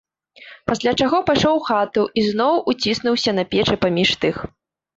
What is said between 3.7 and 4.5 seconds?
паміж тых.